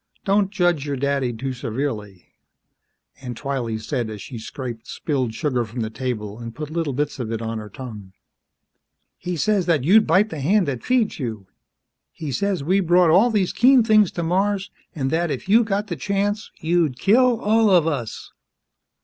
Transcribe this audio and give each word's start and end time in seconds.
Don't 0.25 0.49
judge 0.49 0.87
your 0.87 0.95
daddy 0.95 1.31
too 1.31 1.53
severely," 1.53 2.29
Aunt 3.21 3.37
Twylee 3.37 3.77
said 3.77 4.09
as 4.09 4.19
she 4.19 4.39
scraped 4.39 4.87
spilled 4.87 5.35
sugar 5.35 5.63
from 5.63 5.81
the 5.81 5.91
table 5.91 6.39
and 6.39 6.55
put 6.55 6.71
little 6.71 6.93
bits 6.93 7.19
of 7.19 7.31
it 7.31 7.39
on 7.39 7.59
her 7.59 7.69
tongue. 7.69 8.11
"He 9.19 9.35
says 9.37 9.67
that 9.67 9.83
you'd 9.83 10.07
bite 10.07 10.31
th' 10.31 10.41
hand 10.41 10.67
that 10.67 10.83
feeds 10.83 11.19
you. 11.19 11.45
He 12.11 12.31
says, 12.31 12.63
we 12.63 12.79
brought 12.79 13.11
all 13.11 13.29
these 13.29 13.53
keen 13.53 13.83
things 13.83 14.11
to 14.13 14.23
Mars, 14.23 14.71
an' 14.95 15.09
that 15.09 15.29
if 15.29 15.47
you 15.47 15.63
got 15.63 15.85
th' 15.87 15.99
chance, 15.99 16.49
you'd 16.59 16.97
kill 16.97 17.39
all 17.39 17.69
of 17.69 17.85
us!" 17.85 18.31